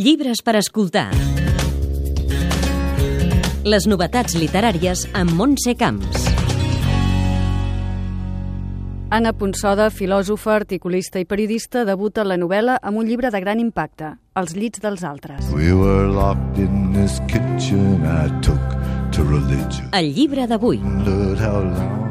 Llibres 0.00 0.40
per 0.40 0.54
escoltar. 0.56 1.10
Les 3.68 3.84
novetats 3.84 4.32
literàries 4.40 5.02
amb 5.12 5.34
Montse 5.36 5.74
Camps. 5.76 6.24
Anna 9.12 9.34
Ponsoda, 9.36 9.90
filòsofa, 9.92 10.54
articulista 10.62 11.20
i 11.20 11.28
periodista, 11.28 11.84
debuta 11.84 12.24
en 12.24 12.30
la 12.32 12.40
novel·la 12.40 12.78
amb 12.80 13.02
un 13.02 13.10
llibre 13.12 13.28
de 13.28 13.44
gran 13.44 13.60
impacte, 13.60 14.14
Els 14.40 14.56
llits 14.56 14.80
dels 14.80 15.04
altres. 15.04 15.52
We 15.52 15.74
were 15.76 16.08
locked 16.08 16.56
in 16.56 16.94
this 16.96 17.20
kitchen 17.28 18.00
I 18.00 18.30
took 18.40 18.78
to 19.12 19.26
religion. 19.28 19.90
El 19.92 20.14
llibre 20.16 20.48
d'avui. 20.48 20.80
Wondered 20.80 21.44
how 21.44 21.60
long. 21.60 22.09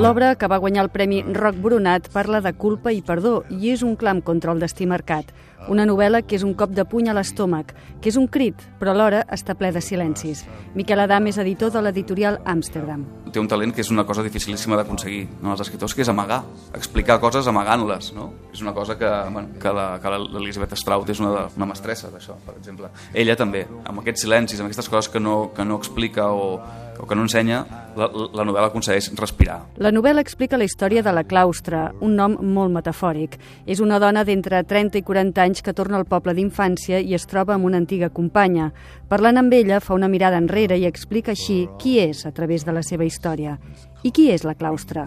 L'obra, 0.00 0.34
que 0.40 0.48
va 0.48 0.56
guanyar 0.58 0.84
el 0.86 0.90
Premi 0.90 1.20
Roc 1.36 1.56
Brunat, 1.60 2.08
parla 2.12 2.40
de 2.40 2.54
culpa 2.56 2.92
i 2.96 3.02
perdó 3.04 3.42
i 3.52 3.70
és 3.74 3.82
un 3.84 3.94
clam 4.00 4.22
contra 4.24 4.52
el 4.54 4.60
destí 4.62 4.86
marcat. 4.88 5.28
Una 5.70 5.84
novel·la 5.86 6.24
que 6.26 6.34
és 6.34 6.42
un 6.42 6.54
cop 6.58 6.72
de 6.74 6.82
puny 6.88 7.06
a 7.08 7.14
l'estómac, 7.14 7.70
que 8.02 8.08
és 8.10 8.16
un 8.18 8.24
crit, 8.26 8.56
però 8.80 8.90
alhora 8.96 9.20
està 9.30 9.54
ple 9.54 9.70
de 9.70 9.80
silencis. 9.84 10.40
Miquel 10.74 10.98
Adam 11.04 11.28
és 11.30 11.38
editor 11.38 11.70
de 11.70 11.82
l'editorial 11.84 12.40
Amsterdam. 12.44 13.04
té 13.32 13.40
un 13.40 13.46
talent 13.48 13.70
que 13.72 13.80
és 13.80 13.90
una 13.90 14.04
cosa 14.04 14.22
dificilíssima 14.22 14.76
d'aconseguir 14.76 15.26
no? 15.40 15.52
els 15.52 15.60
escriptors, 15.62 15.94
que 15.94 16.02
és 16.02 16.08
amagar, 16.08 16.42
explicar 16.74 17.18
coses 17.20 17.46
amagant-les. 17.48 18.12
No? 18.12 18.32
És 18.52 18.60
una 18.60 18.74
cosa 18.74 18.98
que, 18.98 19.08
bueno, 19.32 19.48
que 19.60 19.72
la- 19.72 19.98
que 20.02 20.08
l'Elisabeth 20.10 20.74
Straut 20.76 21.08
és 21.08 21.20
una, 21.20 21.30
de, 21.30 21.46
una 21.56 21.66
mestressa 21.66 22.10
d'això, 22.10 22.34
per 22.44 22.56
exemple. 22.58 22.88
Ella 23.14 23.36
també, 23.36 23.66
amb 23.86 24.00
aquests 24.00 24.20
silencis, 24.26 24.60
amb 24.60 24.66
aquestes 24.66 24.88
coses 24.88 25.08
que 25.08 25.20
no, 25.20 25.52
que 25.54 25.64
no 25.64 25.76
explica 25.76 26.30
o, 26.32 26.60
o 26.98 27.06
que 27.06 27.14
no 27.14 27.22
ensenya, 27.22 27.64
la, 27.96 28.08
la 28.08 28.46
novel·la 28.46 28.68
aconsegueix 28.70 29.10
respirar. 29.18 29.58
La 29.82 29.92
novel·la 29.94 30.22
explica 30.24 30.58
la 30.60 30.66
història 30.68 31.02
de 31.02 31.12
la 31.14 31.24
Claustra, 31.28 31.84
un 32.00 32.16
nom 32.18 32.36
molt 32.54 32.72
metafòric. 32.74 33.38
És 33.66 33.82
una 33.84 34.00
dona 34.02 34.24
d'entre 34.24 34.62
30 34.64 35.00
i 35.00 35.04
40 35.06 35.44
anys 35.44 35.62
que 35.62 35.76
torna 35.76 36.00
al 36.00 36.08
poble 36.08 36.34
d'infància 36.38 37.00
i 37.00 37.14
es 37.14 37.28
troba 37.30 37.56
amb 37.56 37.68
una 37.68 37.80
antiga 37.82 38.10
companya. 38.10 38.72
Parlant 39.08 39.40
amb 39.40 39.52
ella, 39.52 39.80
fa 39.80 39.94
una 39.94 40.08
mirada 40.08 40.40
enrere 40.40 40.78
i 40.78 40.88
explica 40.88 41.32
així 41.36 41.66
qui 41.78 41.98
és 42.02 42.26
a 42.26 42.32
través 42.32 42.66
de 42.66 42.72
la 42.72 42.82
seva 42.86 43.04
història. 43.04 43.58
I 44.02 44.10
qui 44.10 44.30
és 44.34 44.42
la 44.42 44.56
Claustra? 44.58 45.04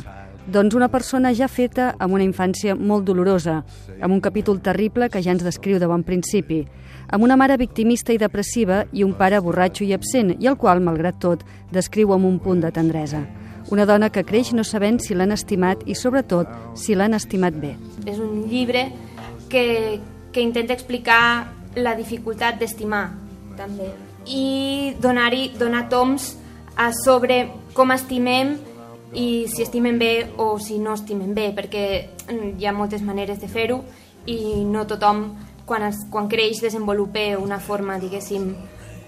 Doncs 0.47 0.75
una 0.77 0.87
persona 0.87 1.33
ja 1.35 1.49
feta 1.51 1.89
amb 1.99 2.15
una 2.15 2.23
infància 2.23 2.75
molt 2.79 3.03
dolorosa, 3.03 3.57
amb 3.99 4.13
un 4.13 4.21
capítol 4.21 4.61
terrible 4.63 5.09
que 5.09 5.19
ja 5.25 5.33
ens 5.33 5.43
descriu 5.43 5.81
de 5.81 5.87
bon 5.89 6.03
principi, 6.07 6.61
amb 7.11 7.25
una 7.25 7.35
mare 7.35 7.57
victimista 7.57 8.13
i 8.13 8.19
depressiva 8.21 8.85
i 8.93 9.03
un 9.03 9.11
pare 9.17 9.41
borratxo 9.43 9.83
i 9.83 9.91
absent, 9.93 10.35
i 10.39 10.47
el 10.47 10.55
qual, 10.61 10.79
malgrat 10.85 11.17
tot, 11.19 11.43
descriu 11.73 12.13
amb 12.15 12.29
un 12.29 12.37
punt 12.39 12.61
de 12.63 12.71
tendresa. 12.71 13.25
Una 13.73 13.87
dona 13.89 14.11
que 14.13 14.23
creix 14.23 14.53
no 14.53 14.63
sabent 14.63 15.01
si 15.01 15.17
l'han 15.17 15.33
estimat 15.35 15.81
i, 15.89 15.95
sobretot, 15.97 16.47
si 16.77 16.95
l'han 16.95 17.17
estimat 17.17 17.57
bé. 17.57 17.73
És 18.05 18.21
un 18.21 18.45
llibre 18.47 18.85
que, 19.49 19.99
que 20.31 20.45
intenta 20.45 20.77
explicar 20.77 21.49
la 21.75 21.97
dificultat 21.97 22.61
d'estimar, 22.61 23.09
també. 23.57 23.89
I 24.29 24.93
donar-hi 25.01 25.49
donar 25.59 25.89
toms 25.89 26.35
a 26.77 26.91
sobre 26.95 27.41
com 27.73 27.91
estimem 27.91 28.55
i 29.13 29.45
si 29.47 29.63
estimem 29.63 29.99
bé 29.99 30.31
o 30.37 30.57
si 30.59 30.79
no 30.79 30.93
estimem 30.93 31.33
bé, 31.33 31.51
perquè 31.55 31.85
mm, 32.31 32.55
hi 32.59 32.65
ha 32.65 32.73
moltes 32.73 33.03
maneres 33.05 33.39
de 33.41 33.47
fer-ho 33.47 33.83
i 34.25 34.63
no 34.65 34.85
tothom, 34.89 35.27
quan, 35.65 35.83
es, 35.89 36.01
quan 36.11 36.29
creix, 36.29 36.61
desenvolupa 36.63 37.37
una 37.41 37.59
forma, 37.59 37.99
diguéssim, 38.01 38.51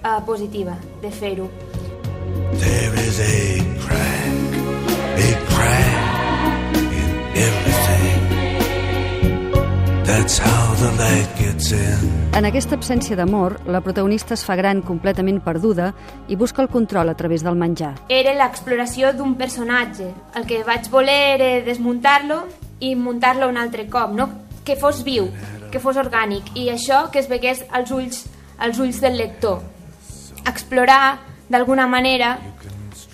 uh, 0.03 0.21
positiva 0.25 0.77
de 1.01 1.11
fer-ho. 1.11 1.49
There 2.57 3.07
is 3.07 3.19
a 3.19 3.33
crack, 3.83 4.26
En 12.37 12.45
aquesta 12.45 12.75
absència 12.77 13.15
d'amor, 13.17 13.55
la 13.65 13.79
protagonista 13.81 14.35
es 14.35 14.43
fa 14.45 14.53
gran 14.59 14.83
completament 14.85 15.39
perduda 15.41 15.87
i 16.29 16.37
busca 16.37 16.61
el 16.61 16.69
control 16.69 17.09
a 17.09 17.15
través 17.17 17.41
del 17.41 17.57
menjar. 17.57 17.95
era 18.09 18.35
l'exploració 18.37 19.09
d'un 19.17 19.33
personatge. 19.39 20.11
El 20.35 20.45
que 20.45 20.61
vaig 20.67 20.91
voler 20.93 21.41
era 21.41 21.65
desmuntar-lo 21.65 22.43
i 22.79 22.93
muntar-lo 22.95 23.49
un 23.49 23.57
altre 23.57 23.87
cop, 23.89 24.13
no? 24.13 24.29
que 24.63 24.75
fos 24.75 25.01
viu, 25.03 25.31
que 25.71 25.79
fos 25.79 25.97
orgànic, 25.97 26.53
i 26.53 26.69
això 26.69 27.09
que 27.09 27.19
es 27.25 27.29
vegués 27.29 27.65
als 27.71 27.91
ulls, 27.91 28.25
als 28.59 28.77
ulls 28.77 29.01
del 29.01 29.17
lector. 29.17 29.63
Explorar, 30.45 31.19
d'alguna 31.49 31.87
manera, 31.87 32.37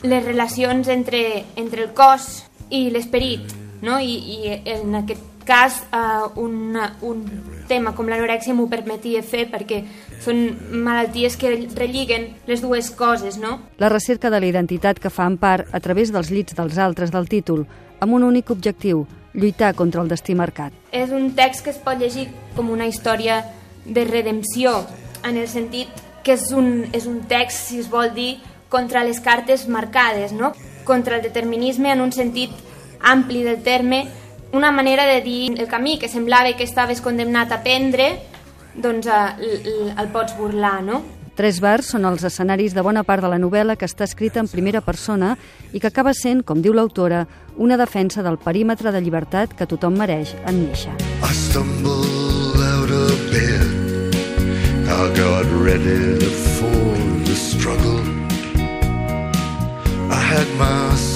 les 0.03 0.25
relacions 0.25 0.89
entre, 0.89 1.45
entre 1.55 1.83
el 1.87 1.93
cos 1.93 2.43
i 2.69 2.89
l'esperit, 2.89 3.55
no? 3.81 4.01
I, 4.01 4.17
i 4.35 4.57
en 4.75 4.95
aquest 4.99 5.32
cas 5.45 5.81
uh, 5.91 6.29
un, 6.39 6.77
un 7.01 7.23
tema 7.67 7.93
com 7.95 8.07
l'anorèxia 8.09 8.55
m'ho 8.55 8.67
permetia 8.71 9.23
fer 9.23 9.45
perquè 9.51 9.83
són 10.23 10.43
malalties 10.85 11.35
que 11.39 11.51
relliguen 11.75 12.29
les 12.47 12.63
dues 12.63 12.89
coses, 12.91 13.37
no? 13.37 13.59
La 13.77 13.91
recerca 13.91 14.31
de 14.31 14.39
la 14.39 14.49
identitat 14.49 14.99
que 14.99 15.11
fa 15.13 15.27
en 15.29 15.37
part 15.37 15.69
a 15.71 15.81
través 15.83 16.13
dels 16.13 16.31
llits 16.31 16.55
dels 16.57 16.79
altres 16.79 17.11
del 17.11 17.29
títol, 17.29 17.67
amb 17.99 18.15
un 18.15 18.23
únic 18.23 18.51
objectiu, 18.51 19.05
lluitar 19.33 19.73
contra 19.75 20.01
el 20.01 20.09
destí 20.11 20.35
marcat. 20.35 20.73
És 20.91 21.11
un 21.11 21.31
text 21.35 21.65
que 21.65 21.73
es 21.73 21.79
pot 21.81 21.99
llegir 21.99 22.29
com 22.55 22.69
una 22.71 22.87
història 22.87 23.41
de 23.85 24.05
redempció, 24.05 24.83
en 25.23 25.37
el 25.37 25.47
sentit 25.47 25.89
que 26.23 26.35
és 26.37 26.51
un, 26.55 26.85
és 26.95 27.07
un 27.07 27.23
text, 27.27 27.69
si 27.69 27.79
es 27.83 27.89
vol 27.91 28.13
dir, 28.15 28.37
contra 28.71 29.03
les 29.03 29.19
cartes 29.21 29.67
marcades, 29.67 30.31
no? 30.33 30.53
contra 30.83 31.17
el 31.17 31.21
determinisme 31.23 31.91
en 31.91 32.01
un 32.01 32.11
sentit 32.11 32.51
ampli 32.99 33.43
del 33.43 33.61
terme, 33.63 34.07
una 34.53 34.71
manera 34.71 35.05
de 35.05 35.21
dir 35.21 35.59
el 35.59 35.67
camí 35.67 35.97
que 35.99 36.07
semblava 36.07 36.53
que 36.55 36.63
estaves 36.63 37.01
condemnat 37.01 37.51
a 37.51 37.63
prendre, 37.65 38.13
doncs 38.75 39.09
eh, 39.09 39.93
el 39.97 40.07
pots 40.13 40.37
burlar, 40.37 40.81
no? 40.85 41.01
Tres 41.33 41.57
bars 41.57 41.89
són 41.89 42.05
els 42.05 42.21
escenaris 42.29 42.75
de 42.77 42.81
bona 42.85 43.01
part 43.03 43.25
de 43.25 43.29
la 43.31 43.39
novel·la 43.41 43.73
que 43.75 43.87
està 43.89 44.05
escrita 44.05 44.37
en 44.39 44.47
primera 44.47 44.83
persona 44.85 45.33
i 45.73 45.81
que 45.81 45.89
acaba 45.89 46.13
sent, 46.13 46.43
com 46.45 46.61
diu 46.61 46.75
l'autora, 46.77 47.23
una 47.57 47.77
defensa 47.81 48.21
del 48.21 48.37
perímetre 48.37 48.93
de 48.93 49.01
llibertat 49.01 49.55
que 49.57 49.65
tothom 49.65 49.97
mereix 49.97 50.35
en 50.45 50.61
néixer. 50.67 50.93
I 51.25 51.33
stumbled 51.33 52.61
out 52.61 52.93
of 52.93 53.17
bed. 53.33 53.65
I 54.85 55.09
got 55.17 55.49
ready 55.65 56.21
for 56.53 56.93
the 57.25 57.33
struggle. 57.33 58.05
I 60.13 60.21
had 60.21 60.47
my. 60.59 61.12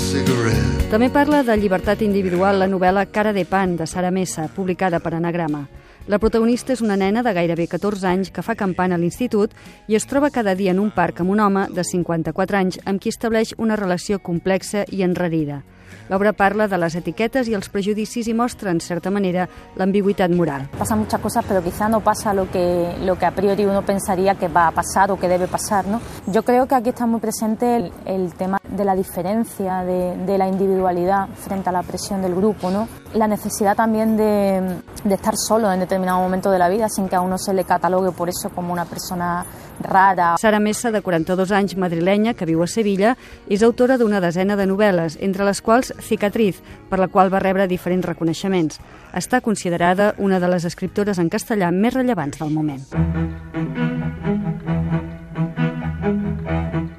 També 0.87 1.09
parla 1.11 1.43
de 1.43 1.55
llibertat 1.59 2.01
individual 2.01 2.61
la 2.61 2.67
novel·la 2.71 3.03
Cara 3.11 3.33
de 3.35 3.43
pan, 3.45 3.75
de 3.75 3.85
Sara 3.85 4.09
Mesa, 4.09 4.47
publicada 4.55 5.01
per 5.03 5.13
Anagrama. 5.13 5.65
La 6.07 6.17
protagonista 6.17 6.71
és 6.71 6.81
una 6.81 6.95
nena 6.95 7.19
de 7.21 7.33
gairebé 7.35 7.65
14 7.67 8.07
anys 8.07 8.31
que 8.31 8.41
fa 8.41 8.55
campana 8.55 8.95
a 8.95 9.01
l'institut 9.01 9.51
i 9.91 9.97
es 9.99 10.07
troba 10.07 10.31
cada 10.31 10.55
dia 10.55 10.71
en 10.71 10.79
un 10.79 10.93
parc 10.95 11.19
amb 11.19 11.33
un 11.35 11.41
home 11.43 11.65
de 11.75 11.83
54 11.83 12.57
anys 12.57 12.79
amb 12.85 13.03
qui 13.03 13.11
estableix 13.11 13.51
una 13.57 13.75
relació 13.75 14.21
complexa 14.23 14.85
i 14.87 15.03
enrarida. 15.03 15.65
L'obra 16.07 16.31
parla 16.31 16.69
de 16.71 16.77
les 16.79 16.95
etiquetes 16.95 17.49
i 17.51 17.55
els 17.57 17.67
prejudicis 17.67 18.29
i 18.31 18.33
mostra, 18.33 18.71
en 18.71 18.79
certa 18.79 19.11
manera, 19.11 19.47
l'ambigüitat 19.75 20.31
moral. 20.31 20.69
pasan 20.79 20.99
muchas 20.99 21.19
cosas, 21.19 21.43
pero 21.45 21.61
quizá 21.61 21.89
no 21.89 21.99
pasa 21.99 22.33
lo 22.33 22.49
que, 22.49 22.95
lo 23.03 23.17
que 23.17 23.25
a 23.25 23.31
priori 23.31 23.65
uno 23.65 23.81
pensaría 23.81 24.35
que 24.35 24.47
va 24.47 24.67
a 24.67 24.71
pasar 24.71 25.11
o 25.11 25.19
que 25.19 25.27
debe 25.27 25.47
pasar. 25.47 25.85
¿no? 25.85 25.99
Yo 26.27 26.43
creo 26.43 26.65
que 26.65 26.75
aquí 26.75 26.89
está 26.89 27.05
muy 27.05 27.19
presente 27.19 27.75
el, 27.75 27.91
el 28.05 28.33
tema 28.35 28.57
de 28.77 28.85
la 28.85 28.95
diferencia, 28.95 29.83
de, 29.83 30.15
de 30.25 30.37
la 30.37 30.47
individualidad 30.47 31.27
frente 31.35 31.69
a 31.69 31.71
la 31.71 31.83
presión 31.83 32.21
del 32.21 32.35
grupo, 32.35 32.69
¿no? 32.69 32.87
la 33.13 33.27
necesidad 33.27 33.75
también 33.75 34.15
de, 34.15 34.79
de 35.03 35.15
estar 35.15 35.35
solo 35.35 35.71
en 35.71 35.79
determinado 35.79 36.19
momento 36.19 36.51
de 36.51 36.59
la 36.59 36.69
vida 36.69 36.87
sin 36.89 37.07
que 37.07 37.15
a 37.15 37.21
uno 37.21 37.37
se 37.37 37.53
le 37.53 37.63
catalogue 37.63 38.11
por 38.11 38.29
eso 38.29 38.49
como 38.49 38.71
una 38.73 38.85
persona 38.85 39.45
rara. 39.79 40.35
Sara 40.39 40.59
Messa, 40.59 40.91
de 40.91 41.01
42 41.01 41.51
anys, 41.51 41.77
madrilenya, 41.77 42.33
que 42.33 42.45
viu 42.45 42.63
a 42.63 42.67
Sevilla, 42.67 43.15
és 43.49 43.63
autora 43.63 43.97
d'una 43.97 44.21
desena 44.23 44.57
de 44.57 44.65
novel·les, 44.69 45.19
entre 45.21 45.45
les 45.45 45.61
quals 45.61 45.93
Cicatriz, 46.01 46.61
per 46.89 46.99
la 46.99 47.09
qual 47.11 47.33
va 47.33 47.41
rebre 47.43 47.67
diferents 47.67 48.05
reconeixements. 48.05 48.81
Està 49.13 49.41
considerada 49.41 50.13
una 50.17 50.39
de 50.39 50.49
les 50.49 50.65
escriptores 50.65 51.19
en 51.19 51.29
castellà 51.29 51.71
més 51.71 51.93
rellevants 51.93 52.41
del 52.41 52.53
moment. 52.53 54.36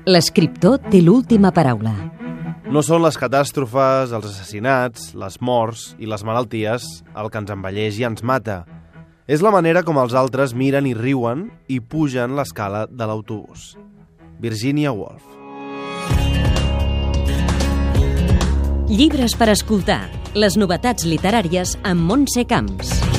L'escriptor 0.09 0.79
té 0.89 1.03
l'última 1.05 1.51
paraula. 1.53 1.91
No 2.73 2.81
són 2.81 3.03
les 3.05 3.19
catàstrofes, 3.21 4.15
els 4.17 4.29
assassinats, 4.31 5.11
les 5.13 5.37
morts 5.45 5.83
i 6.01 6.09
les 6.09 6.25
malalties 6.25 6.87
el 7.13 7.29
que 7.29 7.43
ens 7.43 7.53
envelleix 7.53 7.99
i 8.01 8.07
ens 8.09 8.25
mata. 8.25 8.63
És 9.29 9.45
la 9.45 9.53
manera 9.53 9.83
com 9.85 10.01
els 10.01 10.17
altres 10.17 10.55
miren 10.57 10.89
i 10.89 10.95
riuen 10.97 11.51
i 11.69 11.83
pugen 11.85 12.39
l'escala 12.41 12.87
de 12.89 13.05
l'autobús. 13.05 13.75
Virginia 14.41 14.97
Woolf. 14.97 15.29
Llibres 18.89 19.37
per 19.37 19.53
escoltar. 19.53 20.07
Les 20.33 20.57
novetats 20.57 21.05
literàries 21.05 21.77
amb 21.85 22.09
Montse 22.09 22.49
Camps. 22.49 23.18